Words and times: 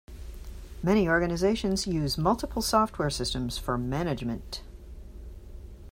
Many 0.81 1.07
organizations 1.07 1.85
use 1.85 2.17
multiple 2.17 2.63
software 2.63 3.11
systems 3.11 3.59
for 3.59 3.77
management. 3.77 4.63